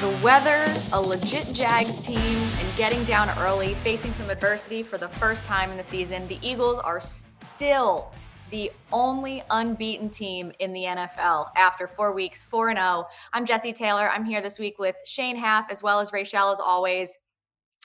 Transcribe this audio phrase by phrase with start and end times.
[0.00, 5.10] The weather, a legit Jags team, and getting down early, facing some adversity for the
[5.10, 6.26] first time in the season.
[6.26, 8.10] The Eagles are still
[8.50, 13.04] the only unbeaten team in the NFL after four weeks, 4 0.
[13.34, 14.08] I'm Jessi Taylor.
[14.08, 17.18] I'm here this week with Shane Haff as well as Rachel, as always.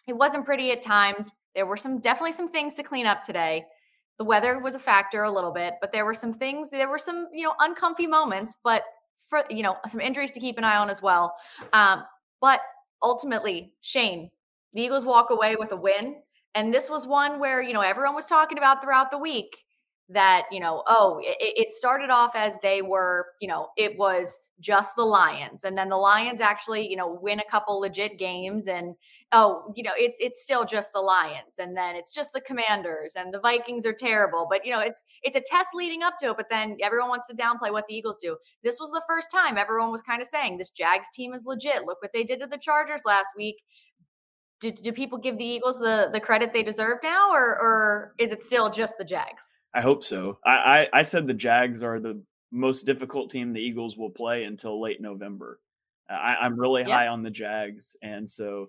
[0.07, 1.29] It wasn't pretty at times.
[1.53, 3.65] There were some definitely some things to clean up today.
[4.19, 6.97] The weather was a factor a little bit, but there were some things, there were
[6.97, 8.83] some, you know, uncomfy moments, but
[9.27, 11.35] for you know some injuries to keep an eye on as well.
[11.73, 12.03] Um,
[12.41, 12.61] but
[13.01, 14.29] ultimately, Shane,
[14.73, 16.15] the Eagles walk away with a win,
[16.53, 19.57] and this was one where you know everyone was talking about throughout the week
[20.09, 24.37] that you know oh it, it started off as they were you know it was
[24.59, 25.63] just the Lions.
[25.63, 28.95] And then the Lions actually, you know, win a couple legit games and
[29.31, 31.55] oh, you know, it's it's still just the Lions.
[31.59, 34.47] And then it's just the Commanders and the Vikings are terrible.
[34.49, 37.27] But you know, it's it's a test leading up to it, but then everyone wants
[37.27, 38.37] to downplay what the Eagles do.
[38.63, 41.85] This was the first time everyone was kind of saying this Jags team is legit.
[41.85, 43.57] Look what they did to the Chargers last week.
[44.61, 48.31] Do, do people give the Eagles the the credit they deserve now, or or is
[48.31, 49.53] it still just the Jags?
[49.73, 50.39] I hope so.
[50.45, 54.43] I, I, I said the Jags are the most difficult team the Eagles will play
[54.43, 55.59] until late November.
[56.09, 58.67] I, am really high on the Jags, and so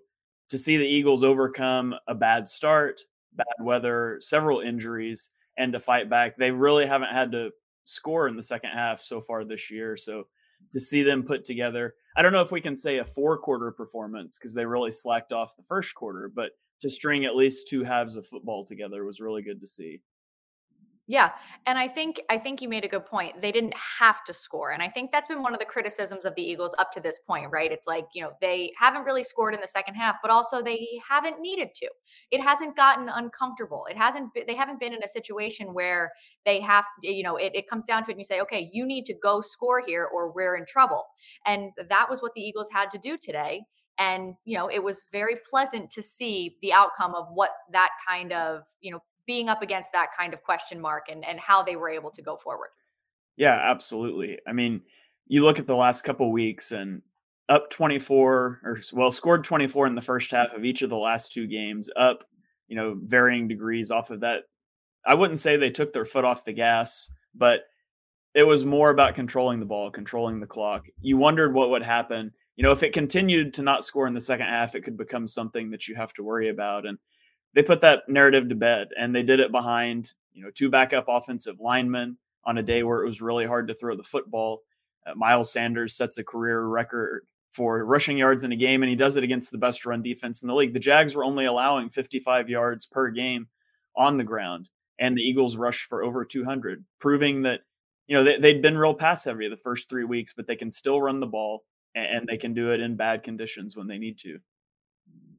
[0.50, 3.02] to see the Eagles overcome a bad start,
[3.34, 7.50] bad weather, several injuries, and to fight back, they really haven't had to
[7.84, 9.96] score in the second half so far this year.
[9.96, 10.26] So
[10.72, 13.70] to see them put together, I don't know if we can say a four quarter
[13.70, 17.84] performance because they really slacked off the first quarter, but to string at least two
[17.84, 20.00] halves of football together was really good to see.
[21.08, 21.30] Yeah,
[21.66, 23.40] and I think I think you made a good point.
[23.40, 26.34] They didn't have to score, and I think that's been one of the criticisms of
[26.34, 27.70] the Eagles up to this point, right?
[27.70, 30.98] It's like you know they haven't really scored in the second half, but also they
[31.08, 31.88] haven't needed to.
[32.32, 33.86] It hasn't gotten uncomfortable.
[33.88, 34.30] It hasn't.
[34.48, 36.10] They haven't been in a situation where
[36.44, 36.84] they have.
[37.02, 39.14] You know, it, it comes down to it, and you say, okay, you need to
[39.14, 41.04] go score here, or we're in trouble.
[41.46, 43.62] And that was what the Eagles had to do today.
[43.98, 48.32] And you know, it was very pleasant to see the outcome of what that kind
[48.32, 51.76] of you know being up against that kind of question mark and and how they
[51.76, 52.70] were able to go forward.
[53.36, 54.38] Yeah, absolutely.
[54.46, 54.82] I mean,
[55.26, 57.02] you look at the last couple weeks and
[57.48, 61.32] up 24 or well scored 24 in the first half of each of the last
[61.32, 62.24] two games up
[62.66, 64.44] you know varying degrees off of that
[65.06, 67.60] i wouldn't say they took their foot off the gas but
[68.34, 72.32] it was more about controlling the ball controlling the clock you wondered what would happen
[72.56, 75.28] you know if it continued to not score in the second half it could become
[75.28, 76.98] something that you have to worry about and
[77.56, 81.06] they put that narrative to bed and they did it behind you know two backup
[81.08, 84.62] offensive linemen on a day where it was really hard to throw the football.
[85.04, 88.96] Uh, miles sanders sets a career record for rushing yards in a game and he
[88.96, 90.74] does it against the best run defense in the league.
[90.74, 93.48] The jags were only allowing 55 yards per game
[93.96, 94.68] on the ground
[94.98, 97.62] and the eagles rushed for over 200 proving that
[98.06, 100.70] you know they, they'd been real pass heavy the first three weeks but they can
[100.70, 104.18] still run the ball and they can do it in bad conditions when they need
[104.18, 104.38] to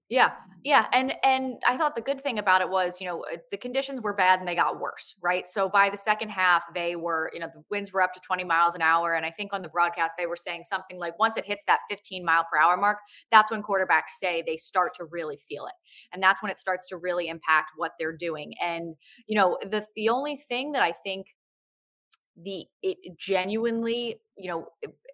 [0.10, 0.32] yeah.
[0.64, 0.88] Yeah.
[0.92, 4.14] And and I thought the good thing about it was, you know, the conditions were
[4.14, 5.48] bad and they got worse, right?
[5.48, 8.44] So by the second half, they were, you know, the winds were up to 20
[8.44, 9.14] miles an hour.
[9.14, 11.80] And I think on the broadcast, they were saying something like once it hits that
[11.90, 12.98] 15 mile per hour mark,
[13.32, 15.74] that's when quarterbacks say they start to really feel it.
[16.12, 18.54] And that's when it starts to really impact what they're doing.
[18.62, 18.96] And,
[19.28, 21.28] you know, the the only thing that I think
[22.44, 24.68] the it genuinely, you know,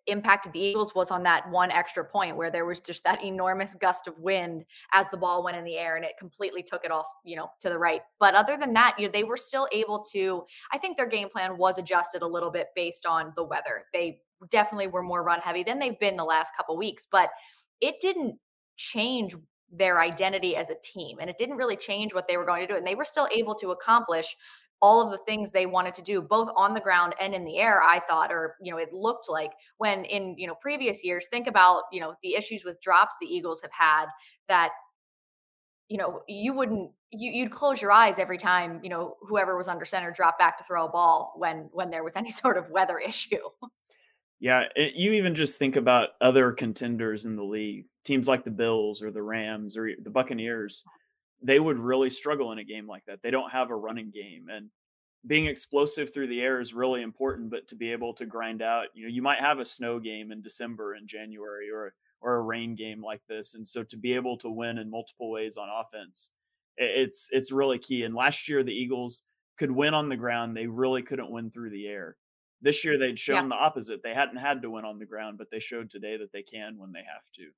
[0.08, 3.76] impacted the Eagles was on that one extra point where there was just that enormous
[3.76, 6.92] gust of wind as the ball went in the air and it completely took it
[6.92, 8.02] off, you know, to the right.
[8.20, 11.30] But other than that, you know, they were still able to I think their game
[11.30, 13.86] plan was adjusted a little bit based on the weather.
[13.94, 14.20] They
[14.50, 17.30] definitely were more run heavy than they've been the last couple weeks, but
[17.80, 18.38] it didn't
[18.76, 19.36] change
[19.76, 22.68] their identity as a team and it didn't really change what they were going to
[22.68, 24.36] do and they were still able to accomplish
[24.84, 27.58] all of the things they wanted to do both on the ground and in the
[27.58, 31.26] air i thought or you know it looked like when in you know previous years
[31.32, 34.08] think about you know the issues with drops the eagles have had
[34.50, 34.72] that
[35.88, 39.70] you know you wouldn't you, you'd close your eyes every time you know whoever was
[39.70, 42.70] under center dropped back to throw a ball when when there was any sort of
[42.70, 43.38] weather issue.
[44.42, 48.52] Yeah it, you even just think about other contenders in the league teams like the
[48.52, 50.84] bills or the rams or the buccaneers
[51.44, 53.22] they would really struggle in a game like that.
[53.22, 54.70] They don't have a running game and
[55.26, 58.88] being explosive through the air is really important, but to be able to grind out,
[58.94, 62.42] you know, you might have a snow game in December and January or or a
[62.42, 63.54] rain game like this.
[63.54, 66.32] And so to be able to win in multiple ways on offense,
[66.78, 68.04] it's it's really key.
[68.04, 69.24] And last year the Eagles
[69.58, 70.56] could win on the ground.
[70.56, 72.18] They really couldn't win through the air.
[72.62, 73.50] This year they'd shown yeah.
[73.50, 74.04] the opposite.
[74.04, 76.78] They hadn't had to win on the ground, but they showed today that they can
[76.78, 77.50] when they have to.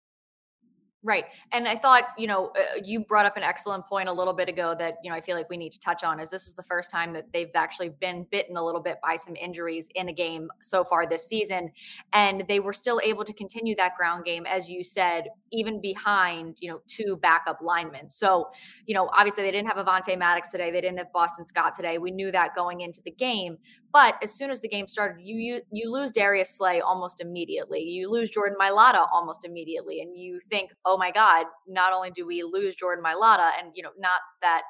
[1.06, 1.26] Right.
[1.52, 4.50] And I thought, you know, uh, you brought up an excellent point a little bit
[4.50, 6.56] ago that, you know, I feel like we need to touch on is this is
[6.56, 10.10] the first time that they've actually been bitten a little bit by some injuries in
[10.10, 11.70] a game so far this season.
[12.14, 16.58] And they were still able to continue that ground game, as you said, even behind,
[16.60, 18.10] you know, two backup linemen.
[18.10, 18.50] So,
[18.88, 20.72] you know, obviously they didn't have Avonte Maddox today.
[20.72, 22.00] They didn't have Boston Scott today.
[22.00, 23.60] We knew that going into the game.
[23.94, 27.80] But as soon as the game started, you you, you lose Darius Slay almost immediately.
[27.80, 30.02] You lose Jordan Mailata almost immediately.
[30.02, 33.72] And you think, oh Oh my God, not only do we lose Jordan Mailata, and
[33.76, 34.62] you know, not that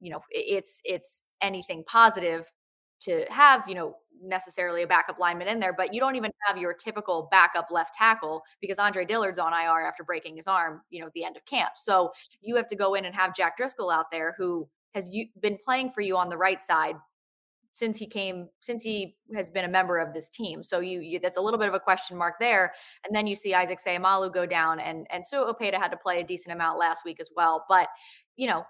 [0.00, 2.44] you know it's it's anything positive
[3.00, 6.56] to have, you know, necessarily a backup lineman in there, but you don't even have
[6.56, 11.00] your typical backup left tackle because Andre Dillard's on IR after breaking his arm, you
[11.00, 11.72] know, at the end of camp.
[11.76, 15.26] So you have to go in and have Jack Driscoll out there who has you,
[15.42, 16.94] been playing for you on the right side
[17.76, 20.62] since he came since he has been a member of this team.
[20.62, 22.72] So you, you that's a little bit of a question mark there.
[23.04, 26.20] And then you see Isaac Seumalo go down and and so Opeta had to play
[26.20, 27.66] a decent amount last week as well.
[27.68, 27.88] But
[28.34, 28.64] you know,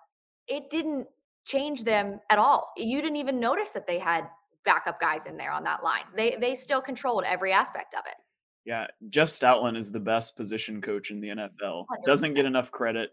[0.49, 1.06] it didn't
[1.44, 2.73] change them at all.
[2.76, 4.29] You didn't even notice that they had
[4.64, 6.03] backup guys in there on that line.
[6.17, 8.17] They they still controlled every aspect of it.
[8.64, 11.85] Yeah, Jeff Stoutland is the best position coach in the NFL.
[11.87, 11.87] 100%.
[12.05, 13.12] Doesn't get enough credit.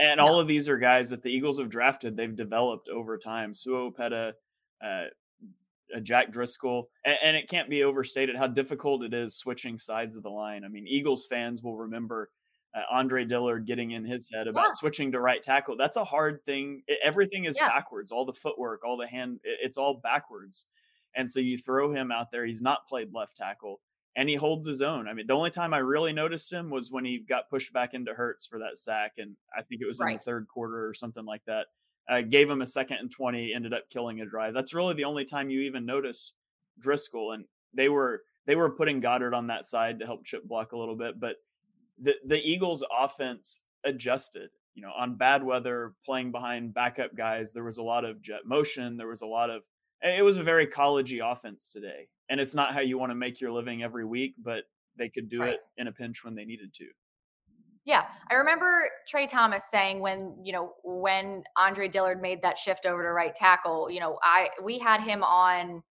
[0.00, 0.26] And no.
[0.26, 2.16] all of these are guys that the Eagles have drafted.
[2.16, 3.52] They've developed over time.
[3.52, 4.34] Sua Opeta,
[4.84, 5.04] uh,
[6.02, 10.22] Jack Driscoll, and, and, it can't be overstated how difficult it is switching sides of
[10.22, 10.64] the line.
[10.64, 12.30] I mean, Eagles fans will remember
[12.74, 14.70] uh, Andre Dillard getting in his head about yeah.
[14.72, 15.76] switching to right tackle.
[15.76, 16.82] That's a hard thing.
[16.86, 17.68] It, everything is yeah.
[17.68, 18.10] backwards.
[18.10, 20.66] All the footwork, all the hand, it, it's all backwards.
[21.14, 22.44] And so you throw him out there.
[22.44, 23.80] He's not played left tackle,
[24.16, 25.06] and he holds his own.
[25.06, 27.94] I mean, the only time I really noticed him was when he got pushed back
[27.94, 30.12] into Hurts for that sack, and I think it was right.
[30.12, 31.66] in the third quarter or something like that
[32.08, 34.54] uh, gave him a second and 20, ended up killing a drive.
[34.54, 36.34] That's really the only time you even noticed
[36.78, 37.32] Driscoll.
[37.32, 40.78] And they were they were putting Goedert on that side to help chip block a
[40.78, 41.36] little bit, but
[41.98, 44.50] the the Eagles offense adjusted.
[44.74, 48.40] You know, on bad weather, playing behind backup guys, there was a lot of jet
[48.44, 48.96] motion.
[48.96, 49.62] There was a lot of
[50.02, 52.08] it was a very collegey offense today.
[52.28, 54.64] And it's not how you want to make your living every week, but
[54.96, 55.54] they could do right.
[55.54, 56.86] it in a pinch when they needed to.
[57.84, 62.86] Yeah, I remember Tra Thomas saying when you know when Andre Dillard made that shift
[62.86, 63.90] over to right tackle.
[63.90, 65.82] You know, I we had him on.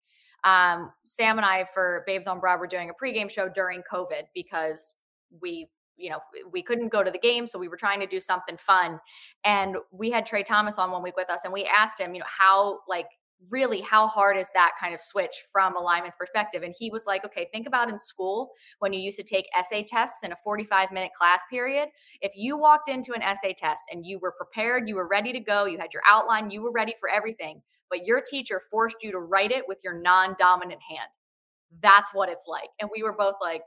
[0.45, 4.23] Um, Sam and I for Babes on Broad were doing a pregame show during COVID
[4.35, 4.95] because
[5.41, 6.19] we you know
[6.51, 8.99] we couldn't go to the game so we were trying to do something fun
[9.45, 12.21] and we had tra thomas on one week with us and we asked him you
[12.21, 13.07] know how like
[13.51, 16.63] really how hard is that kind of switch from a lineman's perspective?
[16.63, 19.85] And he was like okay think about in school when you used to take essay
[19.85, 21.89] tests in a 45 minute class period.
[22.21, 25.41] If you walked into an essay test and you were prepared you were ready to
[25.41, 29.13] go you had your outline you were ready for everything but your teacher forced you
[29.13, 31.11] to write it with your non-dominant hand.
[31.83, 32.71] That's what it's like.
[32.81, 33.63] And we were both like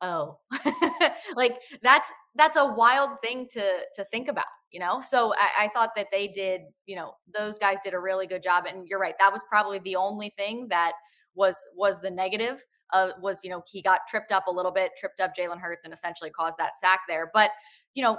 [0.00, 0.38] oh
[1.36, 3.62] like that's that's a wild thing to
[3.94, 5.02] to think about you know?
[5.02, 8.42] So I, I, thought that they did you know those guys did a really good
[8.42, 10.92] job and you're right that was probably the only thing that
[11.34, 14.92] was was the negative uh, was you know he got tripped up a little bit
[14.98, 17.50] tripped up jalen hurts and essentially caused that sack there but
[17.94, 18.18] you know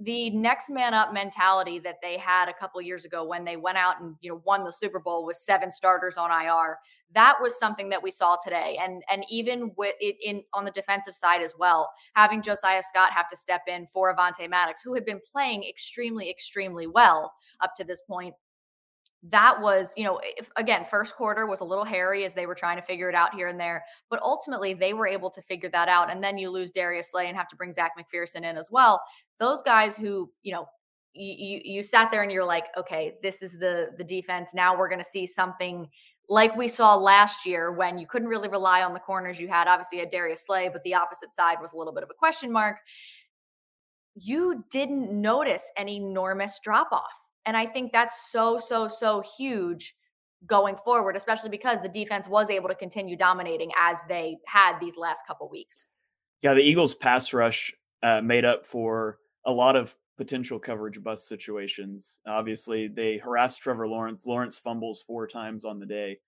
[0.00, 3.78] the next man up mentality that they had a couple years ago when they went
[3.78, 6.78] out and you know won the Super Bowl with seven starters on IR
[7.14, 8.78] that was something that we saw today.
[8.82, 13.12] And and even with it in on the defensive side as well having Josiah Scott
[13.14, 17.74] have to step in for Avonte Maddox who had been playing extremely extremely well up
[17.76, 18.34] to this point
[19.30, 22.56] that was, you know, if, again, first quarter was a little hairy as they were
[22.56, 25.68] trying to figure it out here and there, but ultimately they were able to figure
[25.70, 26.10] that out.
[26.10, 29.00] And then you lose Darius Slay and have to bring Zach McPherson in as well.
[29.38, 30.66] Those guys who, you know,
[31.14, 34.54] you, you, you sat there and you're like, okay, this is the the defense.
[34.54, 35.88] Now we're going to see something
[36.28, 39.68] like we saw last year when you couldn't really rely on the corners you had.
[39.68, 42.50] Obviously, had Darius Slay, but the opposite side was a little bit of a question
[42.50, 42.78] mark.
[44.14, 47.12] You didn't notice an enormous drop off.
[47.46, 49.94] And I think that's so, so, so huge
[50.46, 54.96] going forward, especially because the defense was able to continue dominating as they had these
[54.96, 55.88] last couple weeks.
[56.40, 57.72] Yeah, the Eagles' pass rush
[58.02, 62.20] uh, made up for a lot of potential coverage bust situations.
[62.26, 64.26] Obviously, they harassed Trevor Lawrence.
[64.26, 66.18] Lawrence fumbles four times on the day.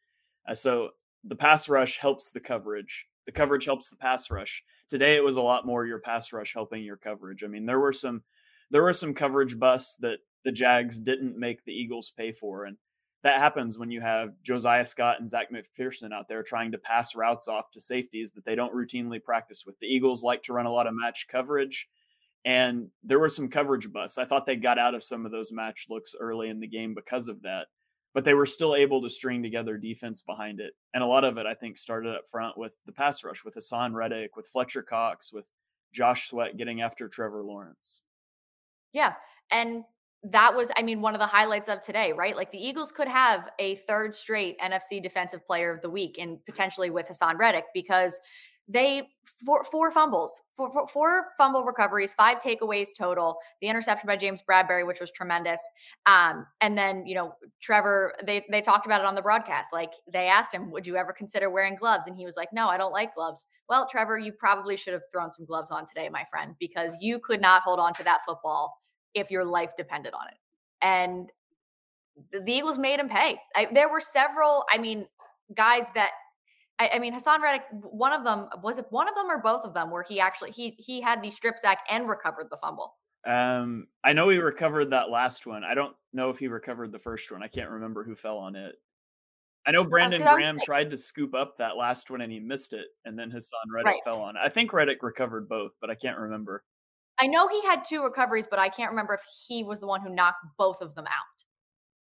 [0.48, 0.90] Uh, so
[1.24, 3.06] the pass rush helps the coverage.
[3.26, 4.62] The coverage helps the pass rush.
[4.88, 7.42] Today it was a lot more your pass rush helping your coverage.
[7.42, 8.22] I mean, there were some
[8.70, 12.64] there were some coverage busts that the Jags didn't make the Eagles pay for.
[12.64, 12.76] And
[13.22, 17.16] that happens when you have Josiah Scott and Zach McPherson out there trying to pass
[17.16, 19.78] routes off to safeties that they don't routinely practice with.
[19.80, 21.88] The Eagles like to run a lot of match coverage,
[22.44, 24.18] and there were some coverage busts.
[24.18, 26.94] I thought they got out of some of those match looks early in the game
[26.94, 27.68] because of that,
[28.12, 30.74] but they were still able to string together defense behind it.
[30.92, 33.54] And a lot of it, I think, started up front with the pass rush, with
[33.54, 35.50] Haason Reddick, with Fletcher Cox, with
[35.92, 38.02] Josh Sweat getting after Trevor Lawrence.
[38.92, 39.14] Yeah.
[39.50, 39.84] And
[40.30, 42.34] that was, I mean, one of the highlights of today, right?
[42.34, 46.44] Like the Eagles could have a third straight NFC Defensive Player of the Week and
[46.46, 48.18] potentially with Haason Reddick because
[48.66, 49.10] they
[49.44, 53.36] four, four fumbles, four, four, four, fumble recoveries, five takeaways total.
[53.60, 55.60] The interception by James Bradberry, which was tremendous.
[56.06, 59.68] Um, and then you know Trevor, they they talked about it on the broadcast.
[59.72, 62.68] Like they asked him, "Would you ever consider wearing gloves?" And he was like, "No,
[62.68, 66.08] I don't like gloves." Well, Trevor, you probably should have thrown some gloves on today,
[66.08, 68.78] my friend, because you could not hold on to that football
[69.14, 70.38] if your life depended on it.
[70.82, 71.30] And
[72.32, 73.38] the Eagles made him pay.
[73.56, 75.06] I, there were several, I mean,
[75.54, 76.10] guys that
[76.78, 79.64] I, I, mean, Haason Reddick, one of them was it one of them or both
[79.64, 82.94] of them where he actually he he had the strip sack and recovered the fumble.
[83.26, 85.64] Um, I know he recovered that last one.
[85.64, 87.42] I don't know if he recovered the first one.
[87.42, 88.74] I can't remember who fell on it.
[89.66, 92.88] I know Brandon Graham tried to scoop up that last one and he missed it,
[93.04, 94.04] and then Haason Reddick right.
[94.04, 94.40] fell on it.
[94.44, 96.64] I think Reddick recovered both, but I can't remember.
[97.20, 100.00] I know he had two recoveries, but I can't remember if he was the one
[100.00, 101.44] who knocked both of them out.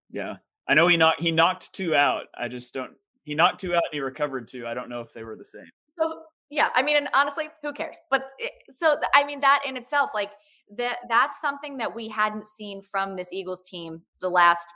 [0.09, 0.35] Yeah.
[0.67, 2.25] I know he knocked he knocked two out.
[2.37, 4.67] I just don't he knocked two out and he recovered two.
[4.67, 5.69] I don't know if they were the same.
[5.97, 7.97] So yeah, I mean, and honestly, who cares?
[8.09, 10.31] But eh, so I mean, that in itself, like
[10.77, 14.67] that, that's something that we hadn't seen from this Eagles team the last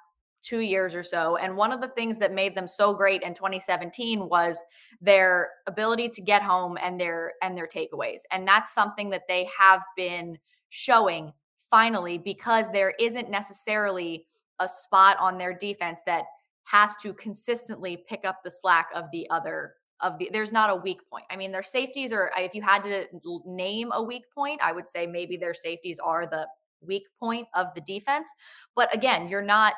[0.41, 1.37] two years or so.
[1.37, 4.57] And one of the things that made them so great in 2017 was
[4.99, 8.21] their ability to get home and their and their takeaways.
[8.31, 10.37] And that's something that they have been
[10.69, 11.33] showing
[11.69, 14.25] finally because there isn't necessarily
[14.59, 16.25] a spot on their defense that
[16.63, 20.75] has to consistently pick up the slack of the other of the there's not a
[20.75, 21.25] weak point.
[21.29, 23.05] I mean, their safeties are if you had to
[23.45, 26.47] name a weak point, I would say maybe their safeties are the
[26.81, 28.27] weak point of the defense.
[28.75, 29.73] But again, you're not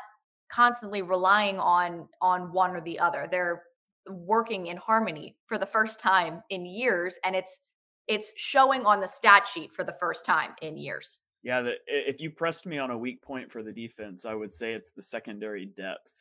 [0.54, 3.28] constantly relying on on one or the other.
[3.30, 3.64] They're
[4.08, 7.62] working in harmony for the first time in years and it's
[8.08, 11.20] it's showing on the stat sheet for the first time in years.
[11.42, 14.52] Yeah, the, if you pressed me on a weak point for the defense, I would
[14.52, 16.12] say it's the secondary depth.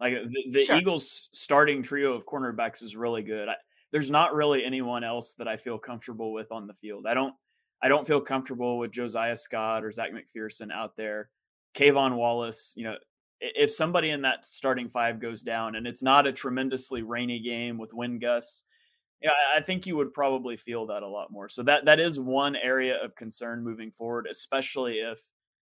[0.00, 0.76] Like uh, the, the sure.
[0.76, 3.48] Eagles' starting trio of cornerbacks is really good.
[3.48, 3.54] I,
[3.92, 7.06] there's not really anyone else that I feel comfortable with on the field.
[7.06, 7.34] I don't
[7.82, 11.30] I don't feel comfortable with Josiah Scott or zach mcpherson out there.
[11.74, 12.96] K'Von Wallace, you know,
[13.40, 17.78] if somebody in that starting five goes down and it's not a tremendously rainy game
[17.78, 18.64] with wind gusts,
[19.20, 21.48] yeah, I think you would probably feel that a lot more.
[21.48, 25.20] So that that is one area of concern moving forward, especially if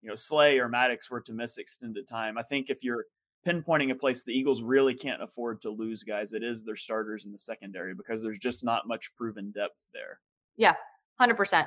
[0.00, 2.38] you know Slay or Maddox were to miss extended time.
[2.38, 3.06] I think if you're
[3.46, 6.32] pinpointing a place the Eagles really can't afford to lose guys.
[6.32, 10.20] It is their starters in the secondary because there's just not much proven depth there.
[10.56, 10.74] Yeah,
[11.20, 11.66] 100%.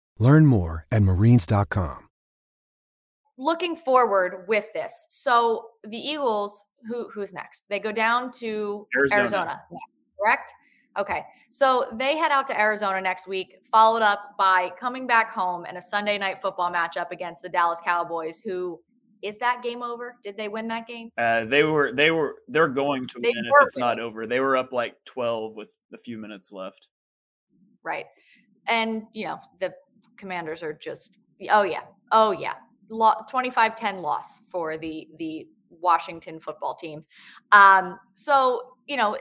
[0.21, 2.07] Learn more at marines.com.
[3.39, 5.07] Looking forward with this.
[5.09, 7.63] So the Eagles, who who's next?
[7.69, 9.19] They go down to Arizona.
[9.21, 9.61] Arizona
[10.21, 10.53] correct?
[10.99, 11.23] Okay.
[11.49, 15.77] So they head out to Arizona next week, followed up by coming back home in
[15.77, 18.79] a Sunday night football matchup against the Dallas Cowboys, who
[19.23, 20.17] is that game over?
[20.23, 21.09] Did they win that game?
[21.17, 24.27] Uh, they were they were they're going to They win if were it's not over.
[24.27, 26.89] They were up like 12 with a few minutes left.
[27.81, 28.05] Right.
[28.67, 29.73] And, you know, the
[30.17, 31.17] commanders are just,
[31.49, 31.81] oh, yeah.
[32.11, 32.53] Oh, yeah.
[32.89, 37.01] Lo- 25-10 loss for the the Washington football team.
[37.51, 39.17] Um, so, you know,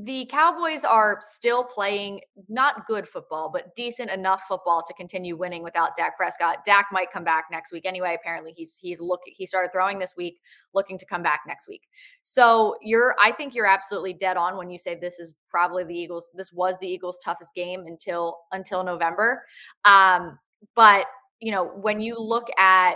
[0.00, 5.62] the Cowboys are still playing not good football, but decent enough football to continue winning
[5.62, 6.64] without Dak Prescott.
[6.64, 8.16] Dak might come back next week anyway.
[8.18, 9.32] Apparently, he's he's looking.
[9.36, 10.40] He started throwing this week,
[10.72, 11.82] looking to come back next week.
[12.22, 15.94] So you're, I think you're absolutely dead on when you say this is probably the
[15.94, 16.30] Eagles.
[16.34, 19.42] This was the Eagles' toughest game until until November.
[19.84, 20.38] Um,
[20.74, 21.06] but
[21.40, 22.94] you know, when you look at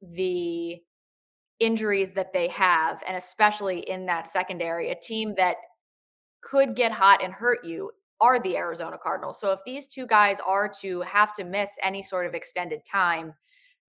[0.00, 0.76] the
[1.58, 5.56] injuries that they have, and especially in that secondary, a team that
[6.48, 9.40] could get hot and hurt you are the Arizona Cardinals.
[9.40, 13.34] So if these two guys are to have to miss any sort of extended time,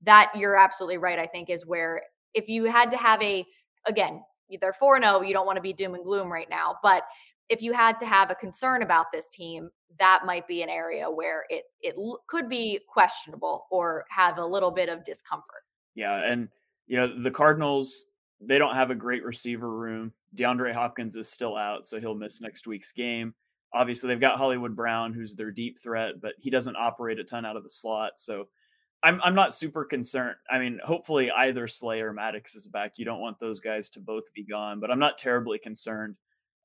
[0.03, 2.01] that you're absolutely right, I think, is where
[2.33, 3.45] if you had to have a,
[3.85, 4.21] again,
[4.61, 6.75] they're 4 0, you don't want to be doom and gloom right now.
[6.83, 7.03] But
[7.49, 11.09] if you had to have a concern about this team, that might be an area
[11.09, 11.95] where it it
[12.27, 15.63] could be questionable or have a little bit of discomfort.
[15.95, 16.49] Yeah, and
[16.85, 18.05] you know the Cardinals
[18.39, 20.13] they don't have a great receiver room.
[20.36, 23.34] DeAndre Hopkins is still out, so he'll miss next week's game.
[23.74, 27.46] Obviously, they've got Hollywood Brown, who's their deep threat, but he doesn't operate a ton
[27.46, 28.13] out of the slot.
[28.17, 28.48] So
[29.03, 30.36] I'm I'm not super concerned.
[30.50, 32.98] I mean, hopefully either Slay or Maddox is back.
[32.98, 36.15] You don't want those guys to both be gone, but I'm not terribly concerned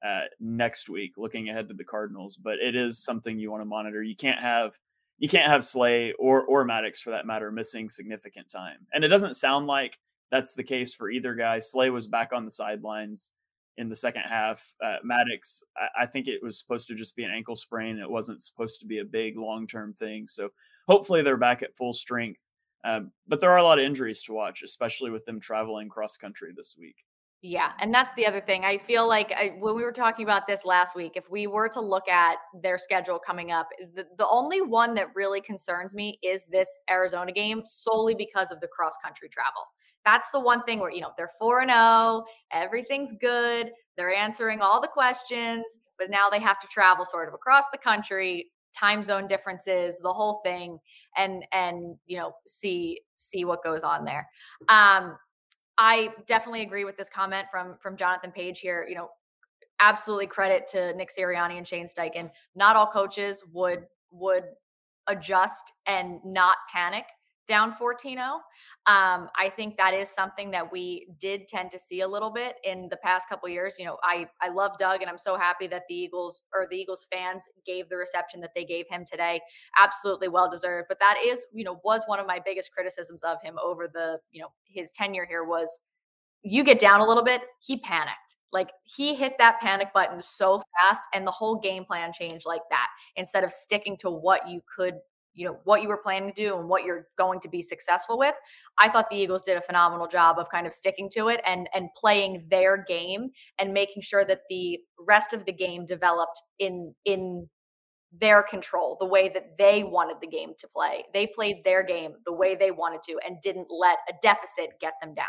[0.06, 2.36] uh, next week looking ahead to the Cardinals.
[2.36, 4.02] But it is something you want to monitor.
[4.02, 4.78] You can't have
[5.18, 8.86] you can't have Slay or or Maddox for that matter missing significant time.
[8.94, 9.98] And it doesn't sound like
[10.32, 11.60] that's the case for either guy.
[11.60, 13.32] Slay was back on the sidelines
[13.76, 14.74] in the second half.
[14.84, 17.98] Uh, Maddox, I, I think it was supposed to just be an ankle sprain.
[17.98, 20.26] It wasn't supposed to be a big long term thing.
[20.26, 20.48] So
[20.88, 22.40] hopefully they're back at full strength.
[22.84, 26.16] Um, but there are a lot of injuries to watch, especially with them traveling cross
[26.16, 26.96] country this week.
[27.44, 28.64] Yeah, and that's the other thing.
[28.64, 31.68] I feel like I, when we were talking about this last week, if we were
[31.70, 36.20] to look at their schedule coming up, the, the only one that really concerns me
[36.22, 39.62] is this Arizona game solely because of the cross country travel.
[40.04, 44.60] That's the one thing where, you know, they're 4 and 0, everything's good, they're answering
[44.60, 45.64] all the questions,
[45.98, 50.12] but now they have to travel sort of across the country, time zone differences, the
[50.12, 50.78] whole thing
[51.16, 54.28] and and you know, see see what goes on there.
[54.68, 55.16] Um
[55.78, 58.86] I definitely agree with this comment from from Jonathan Page here.
[58.88, 59.10] You know,
[59.80, 62.30] absolutely credit to Nick Sirianni and Shane Steichen.
[62.54, 64.44] Not all coaches would would
[65.06, 67.04] adjust and not panic
[67.48, 68.18] down 14-0.
[68.86, 72.56] Um, I think that is something that we did tend to see a little bit
[72.64, 73.76] in the past couple years.
[73.78, 76.76] You know, I I love Doug and I'm so happy that the Eagles or the
[76.76, 79.40] Eagles fans gave the reception that they gave him today.
[79.80, 80.86] Absolutely well deserved.
[80.88, 84.18] But that is, you know, was one of my biggest criticisms of him over the,
[84.30, 85.80] you know, his tenure here was
[86.42, 88.36] you get down a little bit, he panicked.
[88.52, 92.60] Like he hit that panic button so fast and the whole game plan changed like
[92.70, 94.96] that instead of sticking to what you could
[95.34, 98.18] you know what you were planning to do and what you're going to be successful
[98.18, 98.34] with
[98.78, 101.68] i thought the eagles did a phenomenal job of kind of sticking to it and
[101.74, 106.94] and playing their game and making sure that the rest of the game developed in
[107.04, 107.48] in
[108.20, 112.12] their control the way that they wanted the game to play they played their game
[112.26, 115.26] the way they wanted to and didn't let a deficit get them down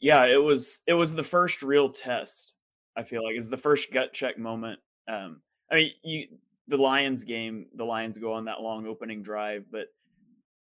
[0.00, 2.54] Yeah, it was it was the first real test.
[2.96, 4.80] I feel like it's the first gut check moment.
[5.08, 6.26] Um, I mean, you
[6.68, 9.86] the Lions game, the Lions go on that long opening drive, but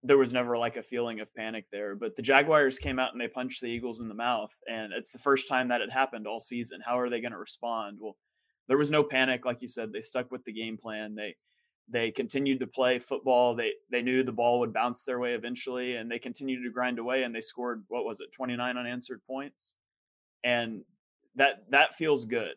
[0.04, 1.96] there was never like a feeling of panic there.
[1.96, 5.12] But the Jaguars came out and they punched the Eagles in the mouth, and it's
[5.12, 6.80] the first time that it happened all season.
[6.86, 7.98] How are they going to respond?
[8.00, 8.15] Well,
[8.68, 9.91] there was no panic, like you said.
[9.91, 11.15] They stuck with the game plan.
[11.15, 11.36] They
[11.88, 13.56] they continued to play football.
[13.56, 17.00] They they knew the ball would bounce their way eventually, and they continued to grind
[17.00, 17.24] away.
[17.24, 19.78] And they scored what was it, twenty nine unanswered points,
[20.44, 20.84] and
[21.36, 22.56] that that feels good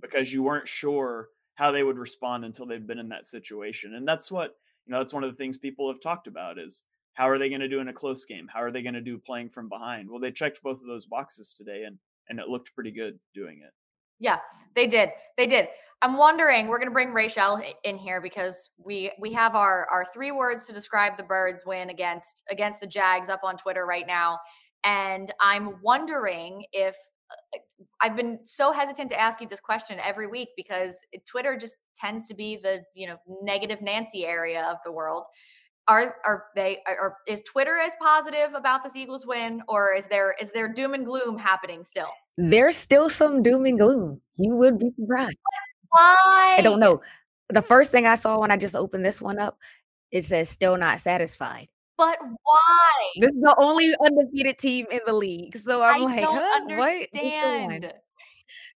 [0.00, 3.94] because you weren't sure how they would respond until they've been in that situation.
[3.94, 6.84] And that's what, you know, that's one of the things people have talked about is
[7.14, 8.48] how are they going to do in a close game?
[8.52, 10.08] How are they going to do playing from behind?
[10.08, 13.60] Well, they checked both of those boxes today and and it looked pretty good doing
[13.64, 13.72] it.
[14.18, 14.38] Yeah,
[14.74, 15.10] they did.
[15.36, 15.68] They did.
[16.02, 16.68] I'm wondering.
[16.68, 20.66] We're going to bring Rachel in here because we we have our our three words
[20.66, 24.38] to describe the Birds win against against the Jags up on Twitter right now,
[24.84, 26.96] and I'm wondering if
[27.30, 27.58] Uh,
[28.00, 32.26] I've been so hesitant to ask you this question every week because Twitter just tends
[32.28, 35.24] to be the you know negative Nancy area of the world.
[35.88, 40.06] Are are they are, are is Twitter as positive about this Eagles win, or is
[40.06, 42.10] there is there doom and gloom happening still?
[42.36, 44.20] there's still some doom and gloom.
[44.36, 45.36] You would be surprised.
[45.88, 46.56] Why?
[46.58, 47.00] I don't know.
[47.48, 49.58] The first thing I saw when I just opened this one up,
[50.10, 51.68] it says still not satisfied.
[51.96, 53.10] But why?
[53.20, 55.56] This is the only undefeated team in the league.
[55.56, 56.60] So I'm I like, don't huh?
[56.64, 56.78] What?
[56.78, 57.72] What's going on?
[57.72, 57.92] understand.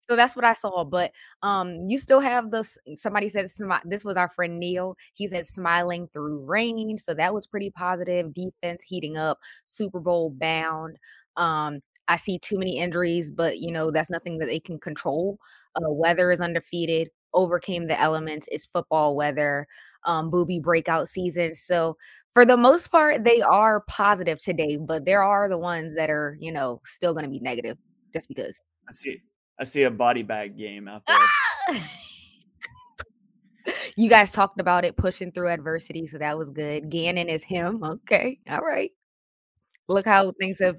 [0.08, 0.84] So that's what I saw.
[0.84, 2.78] But um, you still have this.
[2.94, 3.46] Somebody said
[3.84, 4.96] this was our friend Neil.
[5.14, 6.96] He said smiling through rain.
[6.96, 8.32] So that was pretty positive.
[8.32, 9.38] Defense heating up.
[9.66, 10.96] Super Bowl bound.
[11.36, 15.38] Um, I see too many injuries, but you know that's nothing that they can control.
[15.76, 17.10] Uh, weather is undefeated.
[17.34, 18.48] Overcame the elements.
[18.50, 19.66] It's football weather.
[20.06, 21.54] Um, booby breakout season.
[21.54, 21.96] So
[22.34, 26.36] for the most part, they are positive today, but there are the ones that are,
[26.40, 27.76] you know, still going to be negative
[28.12, 28.60] just because.
[28.88, 29.22] I see.
[29.60, 31.16] I see a body bag game out there.
[31.18, 31.90] Ah!
[33.96, 36.88] you guys talked about it pushing through adversity, so that was good.
[36.90, 37.82] Gannon is him.
[37.82, 38.38] Okay.
[38.48, 38.92] All right.
[39.88, 40.76] Look how things have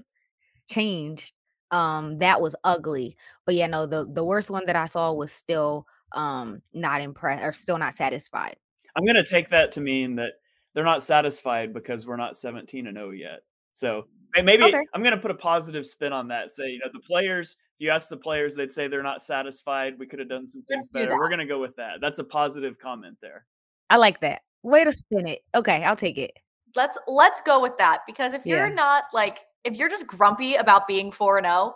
[0.69, 1.33] changed.
[1.71, 3.17] Um, that was ugly.
[3.45, 7.43] But yeah, no, the the worst one that I saw was still um not impressed
[7.43, 8.55] or still not satisfied.
[8.95, 10.33] I'm gonna take that to mean that
[10.73, 13.41] they're not satisfied because we're not 17 and 0 yet.
[13.71, 14.85] So maybe Okay.
[14.93, 16.51] I'm gonna put a positive spin on that.
[16.51, 17.55] Say, you know, the players.
[17.75, 19.97] If you ask the players, they'd say they're not satisfied.
[19.97, 21.11] We could have done some Let's things do better.
[21.11, 21.15] that.
[21.17, 22.01] We're gonna go with that.
[22.01, 23.45] That's a positive comment there.
[23.89, 24.41] I like that.
[24.63, 25.41] Way to spin it.
[25.55, 26.31] Okay, I'll take it.
[26.75, 28.73] Let's let's go with that because if you're Yeah.
[28.75, 31.73] not like if you're just grumpy about being 4 and 0,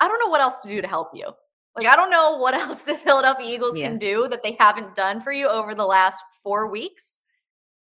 [0.00, 1.28] I don't know what else to do to help you.
[1.76, 3.88] Like I don't know what else the Philadelphia Eagles Yeah.
[3.88, 7.19] can do that they haven't done for you over the last 4 weeks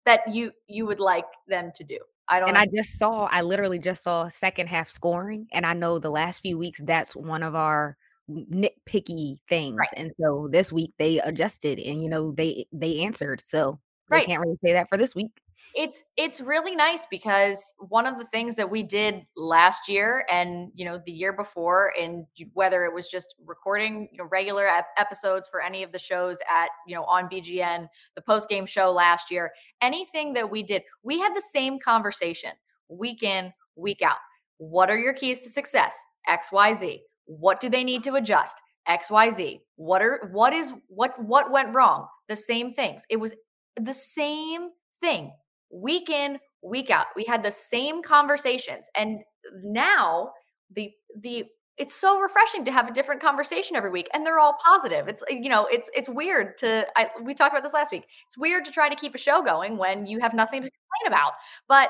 [0.05, 1.99] that you you would like them to do.
[2.27, 5.47] I don't And I just saw, I literally just saw second half scoring.
[5.51, 7.97] And I know the last few weeks, that's one of our
[8.29, 9.91] nitpicky things.
[9.93, 13.43] And so this week they adjusted and, you know, they they answered.
[13.45, 14.21] So they Right.
[14.21, 15.41] can't really say that for this week.
[15.76, 20.72] It's it's really nice because one of the things that we did last year and
[20.74, 24.88] you know the year before and whether it was just recording you know regular ep-
[24.98, 28.91] episodes for any of the shows at you know on BGN the post game show
[28.91, 32.52] last year anything that we did we had the same conversation
[32.89, 34.17] week in week out.
[34.58, 35.98] What are your keys to success?
[36.28, 38.58] Xyz what do they need to adjust?
[38.88, 42.08] Xyz what are what is what what went wrong?
[42.28, 43.06] The same things.
[43.10, 43.34] It was
[43.80, 44.69] the same
[45.00, 45.32] thing
[45.71, 47.08] week in week out.
[47.15, 49.19] We had the same conversations and
[49.63, 50.32] now
[50.75, 51.45] the the
[51.77, 55.08] it's so refreshing to have a different conversation every week and they're all positive.
[55.08, 58.05] It's you know it's it's weird to I, we talked about this last week.
[58.27, 61.05] It's weird to try to keep a show going when you have nothing to mm-hmm.
[61.05, 61.34] complain about
[61.67, 61.89] but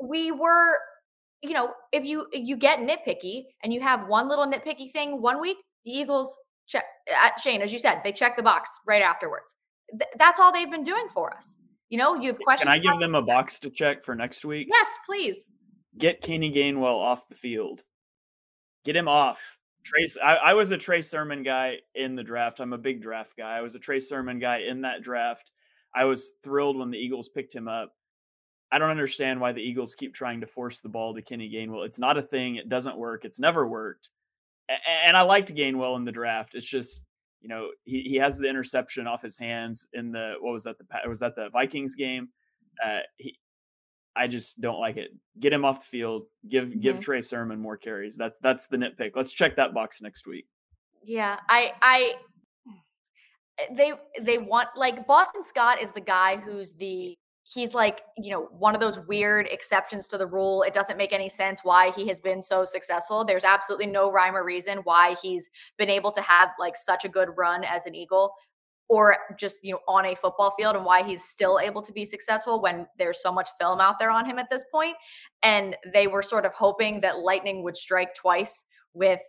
[0.00, 0.76] we were
[1.42, 5.40] you know if you you get nitpicky and you have one little nitpicky thing one
[5.40, 9.02] week the eagles check uh, at shane as you said they check the box right
[9.02, 9.54] afterwards.
[9.90, 11.56] Th- that's all they've been doing for us
[11.92, 14.44] you know you have questions Can I give them a box to check for next
[14.44, 14.66] week?
[14.68, 15.52] yes please
[15.98, 17.84] Get Kenny Gainwell off the field.
[18.84, 19.58] Get him off.
[19.84, 20.16] Trace.
[20.22, 22.60] I, I was a Trey Sermon guy in the draft.
[22.60, 23.58] I'm a big draft guy.
[23.58, 25.50] I was a Trey Sermon guy in that draft.
[25.94, 27.92] I was thrilled when the Eagles picked him up.
[28.70, 31.84] I don't understand why the Eagles keep trying to force the ball to Kenny Gainwell.
[31.84, 32.56] It's not a thing.
[32.56, 33.26] It doesn't work.
[33.26, 34.08] It's never worked.
[35.04, 36.54] And I liked Gainwell in the draft.
[36.54, 37.02] It's just,
[37.42, 40.76] you know, he, he has the interception off his hands in the what was that
[40.78, 42.28] the was that the Vikings game?
[42.82, 43.36] Uh, he,
[44.14, 45.10] I just don't like it.
[45.40, 46.26] Get him off the field.
[46.48, 47.02] Give give Mhm.
[47.02, 48.16] Trey Sermon more carries.
[48.16, 49.12] That's that's the nitpick.
[49.14, 50.46] Let's check that box next week.
[51.02, 52.14] Yeah, I I
[53.58, 58.30] eh, they they want like Boston Scott is the guy who's the he's like, you
[58.30, 60.62] know, one of those weird exceptions to the rule.
[60.62, 63.24] It doesn't make any sense why he has been so successful.
[63.24, 67.08] There's absolutely no rhyme or reason why he's been able to have like such a
[67.08, 68.32] good run as an Eagle
[68.88, 72.04] or just, you know, on a football field and why he's still able to be
[72.04, 74.96] successful when there's so much film out there on him at this point.
[75.42, 79.20] And they were sort of hoping that lightning would strike twice with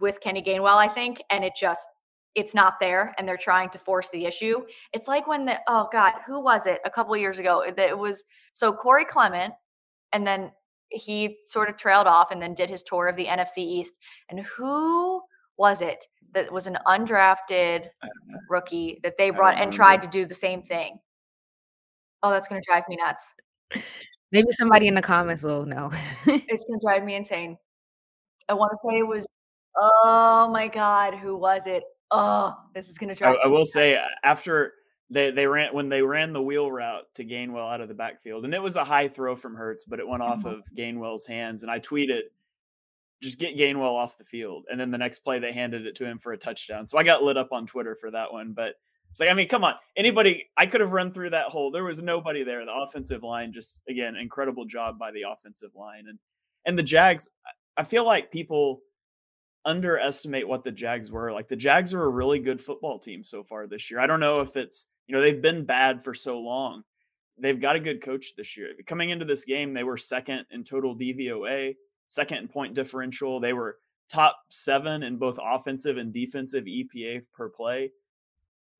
[0.00, 1.88] with Kenny Gainwell, I think, and it just
[2.34, 4.60] it's not there, and they're trying to force the issue.
[4.92, 7.60] It's like when the oh god, who was it a couple of years ago?
[7.60, 9.54] It, it was so Corey Clement,
[10.12, 10.52] and then
[10.90, 13.94] he sort of trailed off, and then did his tour of the NFC East.
[14.30, 15.22] And who
[15.56, 17.88] was it that was an undrafted
[18.48, 20.98] rookie that they brought and tried to do the same thing?
[22.22, 23.34] Oh, that's gonna drive me nuts.
[24.30, 25.90] Maybe somebody in the comments will know.
[26.26, 27.56] It's gonna drive me insane.
[28.48, 29.26] I want to say it was.
[29.76, 31.84] Oh my god, who was it?
[32.10, 33.32] Oh, this is gonna I.
[33.44, 34.74] I will say after
[35.10, 38.44] they they ran when they ran the wheel route to Gainwell out of the backfield,
[38.44, 40.58] and it was a high throw from Hurts, but it went off Mhm.
[40.58, 42.22] of Gainwell's hands, and I tweeted.
[43.20, 46.04] Just get Gainwell off the field, and then the next play they handed it to
[46.06, 46.86] him for a touchdown.
[46.86, 48.52] So I got lit up on Twitter for that one.
[48.52, 48.76] But
[49.10, 50.48] it's like, I mean, come on, anybody?
[50.56, 51.72] I could have run through that hole.
[51.72, 52.64] There was nobody there.
[52.64, 56.20] The offensive line, just again, incredible job by the offensive line, and
[56.64, 57.28] and the Jags.
[57.76, 58.82] I feel like people
[59.68, 61.30] underestimate what the Jags were.
[61.30, 64.00] Like the Jags are a really good football team so far this year.
[64.00, 66.82] I don't know if it's, you know, they've been bad for so long.
[67.38, 68.70] They've got a good coach this year.
[68.86, 71.76] Coming into this game, they were second in total DVOA,
[72.06, 73.38] second in point differential.
[73.38, 73.76] They were
[74.08, 77.92] top seven in both offensive and defensive EPA per play.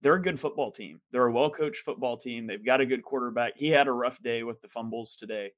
[0.00, 1.00] They're a good football team.
[1.12, 2.46] They're a well coached football team.
[2.46, 3.52] They've got a good quarterback.
[3.56, 5.52] He had a rough day with the fumbles today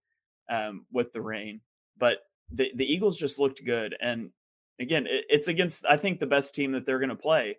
[0.50, 1.60] um, with the rain,
[1.96, 2.18] but
[2.50, 3.96] the, the Eagles just looked good.
[4.00, 4.30] And
[4.80, 7.58] again, it's against, I think, the best team that they're going to play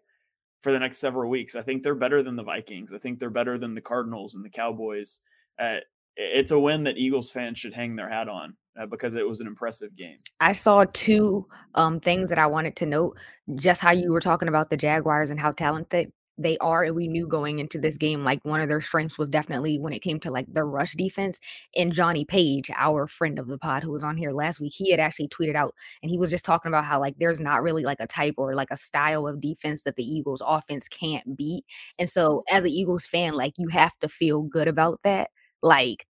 [0.62, 1.56] for the next several weeks.
[1.56, 2.94] I think they're better than the Vikings.
[2.94, 5.20] I think they're better than the Cardinals and the Cowboys.
[5.60, 5.78] Uh,
[6.18, 9.40] it's a win that Eagles fans should hang their hat on uh, because it was
[9.40, 10.18] an impressive game.
[10.40, 13.18] I saw two um, things that I wanted to note.
[13.56, 17.08] Just how you were talking about the Jaguars and how talented they are and we
[17.08, 20.20] knew going into this game like one of their strengths was definitely when it came
[20.20, 21.40] to like the rush defense
[21.76, 24.92] and Johnny Page our friend of the pod who was on here last week he
[24.92, 27.84] had actually tweeted out and he was just talking about how like there's not really
[27.84, 31.64] like a type or like a style of defense that the Eagles offense can't beat
[31.98, 32.78] and so as an mm-hmm.
[32.78, 35.30] Eagles fan like you have to feel good about that
[35.62, 36.06] like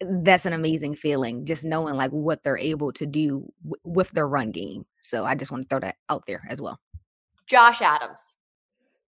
[0.00, 4.26] that's an amazing feeling just knowing like what they're able to do w- with their
[4.26, 6.80] run game so i just want to throw that out there as well
[7.50, 8.36] Josh Adams.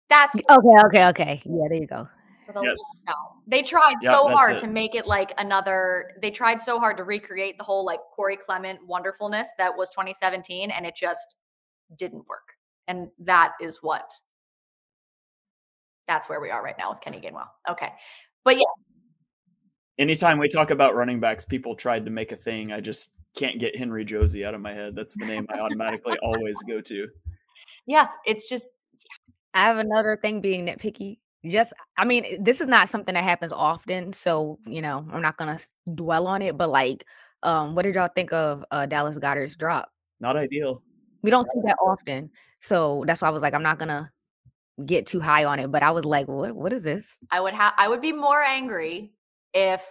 [0.09, 2.07] That's okay okay okay yeah there you go
[2.53, 3.03] the Yes.
[3.47, 4.59] They tried Yep, so hard it.
[4.59, 6.11] to make it like another.
[6.21, 10.71] They tried so hard to recreate the whole like Corey Clement wonderfulness that was 2017,
[10.71, 11.35] and it just
[11.97, 12.55] didn't work.
[12.87, 14.09] And that is what.
[16.07, 17.49] That's where we are right now with Kenny Gainwell.
[17.69, 17.91] Okay,
[18.43, 18.65] but yes,
[19.99, 22.71] Anytime we talk about running backs, people tried to make a thing.
[22.71, 24.95] I just can't get Henry Josey out of my head.
[24.95, 27.07] That's the name I automatically always go to.
[27.85, 28.69] yeah, it's just
[29.59, 31.17] I have another thing being nitpicky.
[31.45, 35.37] Just, I mean, this is not something that happens often, so you know, I'm not
[35.37, 35.59] gonna
[35.95, 36.57] dwell on it.
[36.57, 37.05] But like,
[37.43, 39.91] um, what did y'all think of uh, Dallas Goedert's drop?
[40.21, 40.81] Not ideal.
[41.21, 42.29] We don't see that often,
[42.61, 44.09] so that's why I was like, I'm not gonna
[44.85, 45.71] get too high on it.
[45.71, 46.55] But I was like, what?
[46.55, 47.17] What is this?
[47.31, 49.11] I would have I would be more angry
[49.53, 49.81] if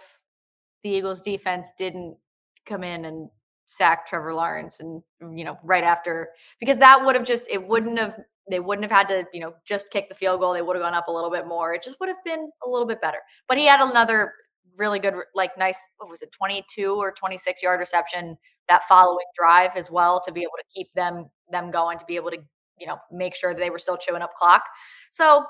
[0.83, 2.17] the Eagles defense didn't
[2.65, 3.29] come in and
[3.65, 5.03] sack Trevor Lawrence and
[5.35, 6.29] you know right after
[6.59, 8.15] because that would have just it wouldn't have
[8.49, 10.83] they wouldn't have had to you know just kick the field goal they would have
[10.83, 13.19] gone up a little bit more it just would have been a little bit better
[13.47, 14.33] but he had another
[14.77, 18.93] really good like nice what was it 22 or 26 yard reception that mm-hmm.
[18.93, 22.31] following drive as well to be able to keep them them going to be able
[22.31, 22.37] to
[22.79, 24.63] you know make sure that they were still chewing up clock
[25.11, 25.43] so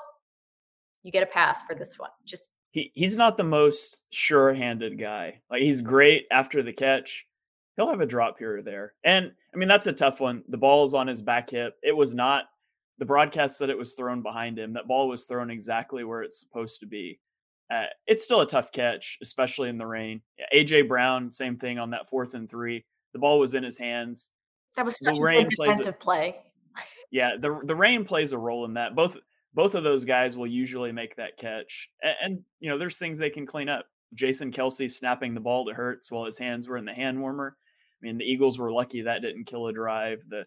[1.02, 5.40] you get a pass for this one just He he's not the most sure-handed guy.
[5.50, 7.26] Like he's great after the catch.
[7.76, 8.94] He'll have a drop here or there.
[9.04, 10.44] And I mean that's a tough one.
[10.48, 11.76] The ball is on his back hip.
[11.82, 12.44] It was not
[13.00, 14.74] the broadcast said it was thrown behind him.
[14.74, 17.18] That ball was thrown exactly where it's supposed to be.
[17.70, 20.20] Uh, it's still a tough catch, especially in the rain.
[20.54, 22.84] AJ Brown, same thing on that fourth and three.
[23.12, 24.30] The ball was in his hands.
[24.76, 26.36] that was The such a rain good a- defensive play
[27.10, 28.94] Yeah, the the rain plays a role in that.
[28.94, 29.16] Both
[29.54, 33.18] both of those guys will usually make that catch, and, and you know there's things
[33.18, 33.86] they can clean up.
[34.14, 37.56] Jason Kelce snapping the ball to Hurts while his hands were in the hand warmer.
[38.02, 40.24] I mean, the Eagles were lucky that didn't kill a drive.
[40.28, 40.44] The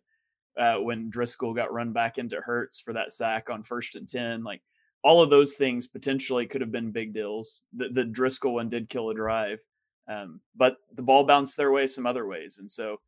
[0.57, 4.43] uh, when Driscoll got run back into Hurts for that sack on first and ten,
[4.43, 4.61] like
[5.03, 7.63] all of those things potentially could have been big deals.
[7.73, 9.59] The, the Driscoll one did kill a drive,
[10.07, 12.99] um, but the ball bounced their way some other ways, and so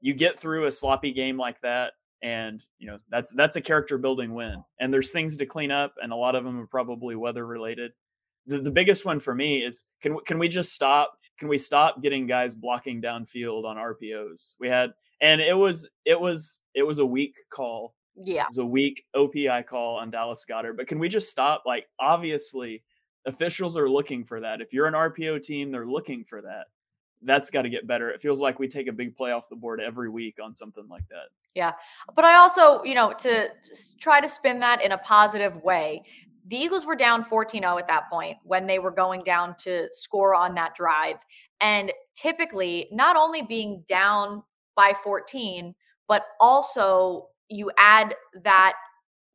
[0.00, 3.98] you get through a sloppy game like that and you know that's that's a character
[3.98, 7.14] building win and there's things to clean up and a lot of them are probably
[7.14, 7.92] weather related
[8.46, 12.02] the, the biggest one for me is can can we just stop can we stop
[12.02, 16.98] getting guys blocking downfield on RPOs we had and it was it was it was
[16.98, 17.94] a weak call.
[18.16, 18.42] Yeah.
[18.42, 21.62] It was a weak OPI call on Dallas Goedert but can we just stop?
[21.66, 22.82] Like obviously
[23.26, 24.60] officials are looking for that.
[24.60, 26.66] If you're an RPO team they're looking for that.
[27.22, 28.10] That's got to get better.
[28.10, 30.86] It feels like we take a big play off the board every week on something
[30.88, 31.28] like that.
[31.54, 31.72] Yeah.
[32.14, 33.48] But I also, you know, to
[33.98, 36.02] try to spin that in a positive way,
[36.48, 39.88] the Eagles were down 14 0 at that point when they were going down to
[39.92, 41.16] score on that drive.
[41.60, 44.42] And typically, not only being down
[44.76, 45.74] by 14,
[46.08, 48.74] but also you add that,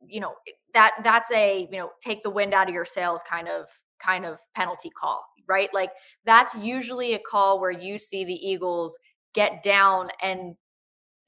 [0.06, 0.34] you know,
[0.74, 3.66] that that's a, you know, take the wind out of your sails kind of
[4.02, 5.68] kind of penalty call, right?
[5.72, 5.90] Like
[6.24, 8.98] that's usually a call where you see the Eagles
[9.34, 10.54] get down and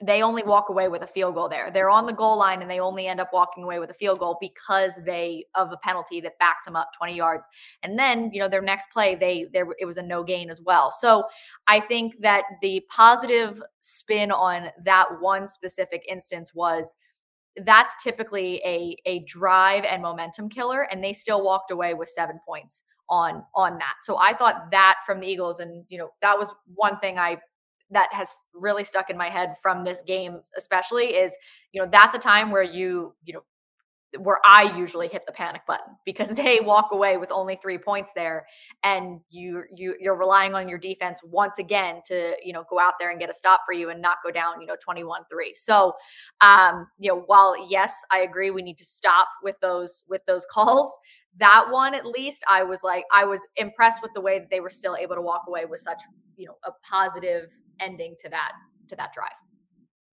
[0.02, 1.70] they only walk away with a field goal there.
[1.72, 4.18] They're on the goal line and they only end up walking away with a field
[4.18, 7.46] goal because they of a penalty that backs them up 20 yards.
[7.82, 10.60] And then, you know, their next play, they there it was a no gain as
[10.60, 10.90] well.
[10.90, 11.24] So
[11.68, 16.96] I think that the positive spin on that one specific instance was
[17.64, 22.40] that's typically a a drive and momentum killer and they still walked away with 7
[22.44, 23.94] points on on that.
[24.02, 27.38] So I thought that from the Eagles and you know that was one thing I
[27.90, 31.36] that has really stuck in my head from this game especially is
[31.72, 33.42] you know that's a time where you you know
[34.18, 38.12] where I usually hit the panic button because they walk away with only 3 points
[38.14, 38.46] there
[38.82, 42.94] and you you you're relying on your defense once again to you know go out
[42.98, 45.22] there and get a stop for you and not go down you know 21-3.
[45.54, 45.92] So
[46.40, 50.46] um you know while yes I agree we need to stop with those with those
[50.50, 50.96] calls
[51.36, 54.60] that one at least I was like I was impressed with the way that they
[54.60, 56.00] were still able to walk away with such
[56.36, 58.52] you know a positive ending to that
[58.88, 59.32] to that drive.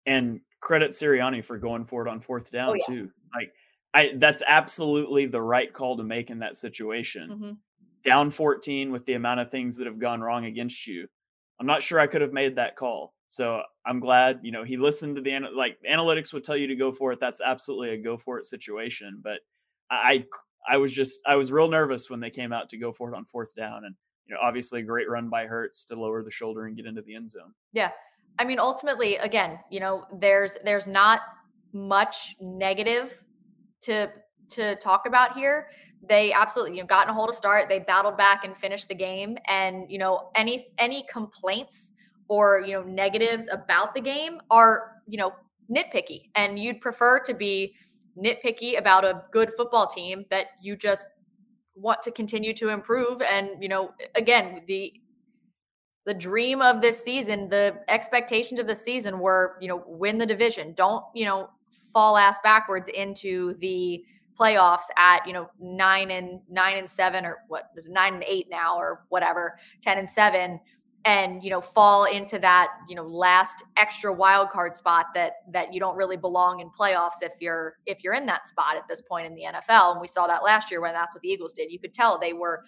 [0.06, 2.96] And credit Sirianni for going for it on fourth oh, down oh, yeah.
[2.96, 3.12] too.
[3.34, 3.54] Like
[3.94, 7.30] I that's absolutely the right call to make in that situation.
[7.30, 7.52] Mm-hmm.
[8.04, 11.08] Down 14 with the amount of things that have gone wrong against you.
[11.60, 13.16] I'm not sure I could have made that call.
[13.28, 16.76] So I'm glad, you know, he listened to the like analytics would tell you to
[16.76, 17.20] go for it.
[17.20, 19.20] That's absolutely a go for it situation.
[19.24, 19.40] But
[19.90, 20.26] I
[20.68, 23.18] I was just I was real nervous when they came out to go for it
[23.18, 23.86] on fourth down.
[23.86, 23.96] And
[24.28, 27.02] you know, obviously a great run by Hurts to lower the shoulder and get into
[27.02, 27.54] the end zone.
[27.74, 27.92] Yeah.
[28.40, 31.22] I mean, ultimately, again, you know, there's there's not
[31.74, 33.24] much negative
[33.82, 34.10] to
[34.50, 35.68] to talk about here.
[36.08, 37.70] They absolutely, you know, gotten a hold of start.
[37.70, 39.38] They battled back and finished the game.
[39.48, 41.94] And you know, any any complaints
[42.28, 45.34] or you know negatives about the game are you know
[45.72, 47.74] nitpicky, and you'd prefer to be
[48.18, 51.08] nitpicky about a good football team that you just
[51.76, 53.22] want to continue to improve.
[53.22, 54.94] And you know, again, the
[56.06, 60.26] the dream of this season, the expectations of the season were, you know, win the
[60.26, 60.74] division.
[60.74, 61.50] Don't, you know,
[61.92, 64.04] fall ass backwards into the
[64.40, 68.48] playoffs at you know nine and nine and seven or what is nine and eight
[68.50, 70.60] now or whatever ten and seven
[71.06, 75.74] and you know fall into that you know last extra wild card spot that that
[75.74, 79.02] you don't really belong in playoffs if you're if you're in that spot at this
[79.02, 81.54] point in the NFL and we saw that last year when that's what the Eagles
[81.54, 81.72] did.
[81.72, 82.64] You could tell they were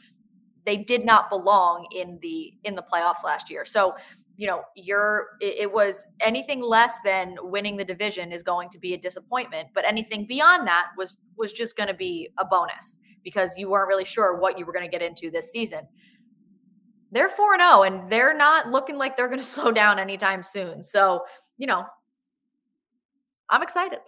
[0.66, 3.66] they did not belong in the in the playoffs last year.
[3.66, 3.96] So
[4.38, 8.78] you know, you're it, it, was anything less than winning the division is going to
[8.78, 13.00] be a disappointment, but anything beyond that was was just going to be a bonus
[13.24, 15.88] because you weren't really sure what you were going to get into this season.
[17.12, 20.84] They're 4 0 and they're not looking like they're going to slow down anytime soon.
[20.84, 21.26] So,
[21.58, 21.86] you know,
[23.50, 24.00] I'm excited.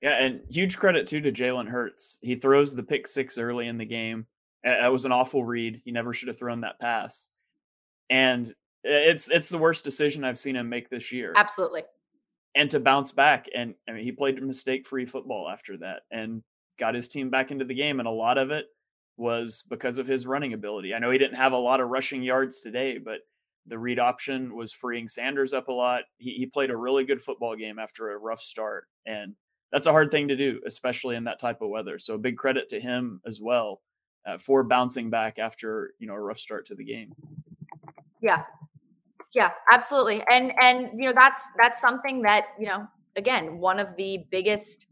[0.00, 2.18] Yeah, and huge credit too to Jalen Hurts.
[2.22, 4.26] He throws the pick six early in the game.
[4.64, 5.80] That was an awful read.
[5.84, 7.30] He never should have thrown that pass.
[8.10, 8.52] And
[8.84, 11.32] it's it's the worst decision I've seen him make this year.
[11.36, 11.82] Absolutely.
[12.54, 16.42] And to bounce back, and I mean, he played mistake-free football after that, and
[16.78, 18.66] got his team back into the game, and a lot of it
[19.22, 20.92] was because of his running ability.
[20.92, 23.20] I know he didn't have a lot of rushing yards today, but
[23.66, 26.02] the read option was freeing Sanders up a lot.
[26.18, 29.34] He, he played a really good football game after a rough start, and
[29.70, 31.98] that's a hard thing to do, especially in that type of weather.
[31.98, 33.80] So big credit to him as well
[34.26, 37.14] uh, for bouncing back after you know a rough start to the game.
[38.20, 38.42] Yeah,
[39.34, 40.24] yeah, absolutely.
[40.28, 44.88] And and you know that's that's something that, you know, again, one of the biggest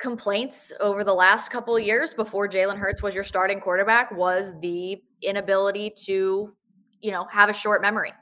[0.00, 4.58] complaints over the last couple of years before Jalen Hurts was your starting quarterback was
[4.60, 6.54] the inability to,
[7.00, 8.12] you know, have a short memory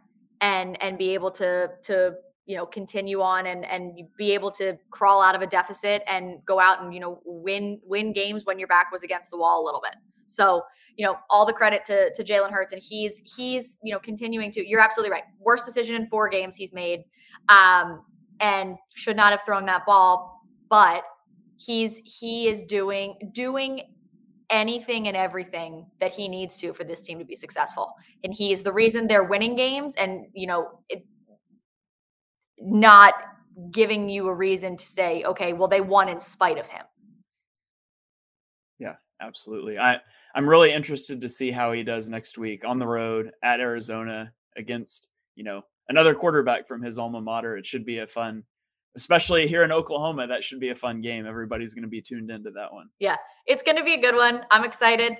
[0.40, 2.14] and and be able to to
[2.46, 6.38] you know continue on and and be able to crawl out of a deficit and
[6.46, 9.62] go out and you know win win games when your back was against the wall
[9.62, 9.94] a little bit.
[10.26, 10.62] So,
[10.96, 14.50] you know, all the credit to to Jalen Hurts, and he's he's you know continuing
[14.52, 14.68] to.
[14.68, 15.24] You're absolutely right.
[15.38, 17.04] Worst decision in four games he's made,
[17.48, 18.04] um,
[18.40, 20.42] and should not have thrown that ball.
[20.68, 21.04] But
[21.58, 23.82] he's he is doing doing
[24.50, 27.94] anything and everything that he needs to for this team to be successful,
[28.24, 29.94] and he is the reason they're winning games.
[29.96, 31.04] And you know, it,
[32.60, 33.14] not
[33.70, 36.84] giving you a reason to say, okay, well, they won in spite of him.
[38.78, 39.78] Yeah, absolutely.
[39.78, 39.98] I
[40.34, 44.32] I'm really interested to see how he does next week on the road at Arizona
[44.56, 47.56] against, you know, another quarterback from his alma mater.
[47.56, 48.44] It should be a fun,
[48.98, 51.24] especially here in Oklahoma, that should be a fun game.
[51.24, 52.88] Everybody's going to be tuned into that one.
[52.98, 53.14] Yeah,
[53.46, 54.44] it's going to be a good one.
[54.50, 55.16] I'm excited.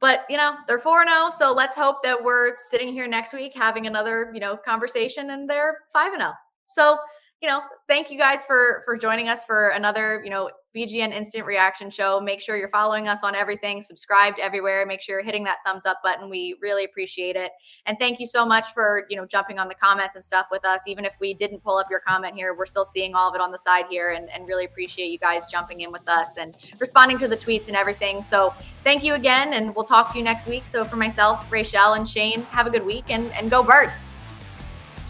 [0.00, 1.28] But, you know, they're 4 0.
[1.28, 5.48] So let's hope that we're sitting here next week having another, you know, conversation and
[5.48, 6.32] they're 5 0.
[6.64, 6.96] So,
[7.42, 11.46] you know, thank you guys for for joining us for another, you know, BGN Instant
[11.46, 12.20] Reaction Show.
[12.20, 14.84] Make sure you're following us on everything, subscribed everywhere.
[14.86, 16.28] Make sure you're hitting that thumbs up button.
[16.28, 17.50] We really appreciate it.
[17.86, 20.66] And thank you so much for, you know, jumping on the comments and stuff with
[20.66, 20.82] us.
[20.86, 23.40] Even if we didn't pull up your comment here, we're still seeing all of it
[23.40, 26.56] on the side here and, and really appreciate you guys jumping in with us and
[26.78, 28.20] responding to the tweets and everything.
[28.22, 28.54] So
[28.84, 30.66] thank you again, and we'll talk to you next week.
[30.66, 34.08] So for myself, Rachel, and Shane, have a good week and, and go birds.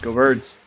[0.01, 0.59] Go birds.